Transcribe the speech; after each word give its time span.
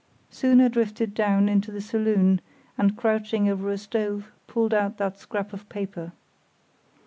Soon 0.31 0.59
I 0.61 0.67
drifted 0.67 1.13
down 1.13 1.47
into 1.47 1.71
the 1.71 1.79
saloon, 1.79 2.41
and 2.75 2.97
crouching 2.97 3.47
over 3.47 3.69
a 3.69 3.77
stove 3.77 4.31
pulled 4.47 4.73
out 4.73 4.97
that 4.97 5.19
scrap 5.19 5.53
of 5.53 5.69
paper. 5.69 6.11